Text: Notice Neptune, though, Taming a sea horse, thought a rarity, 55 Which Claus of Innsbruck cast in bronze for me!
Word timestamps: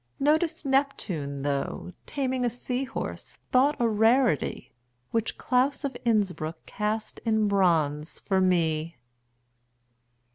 Notice 0.19 0.65
Neptune, 0.65 1.43
though, 1.43 1.91
Taming 2.07 2.43
a 2.43 2.49
sea 2.49 2.85
horse, 2.85 3.37
thought 3.51 3.75
a 3.79 3.87
rarity, 3.87 4.73
55 5.11 5.11
Which 5.11 5.37
Claus 5.37 5.85
of 5.85 5.95
Innsbruck 6.03 6.65
cast 6.65 7.19
in 7.19 7.47
bronze 7.47 8.19
for 8.19 8.41
me! 8.41 8.97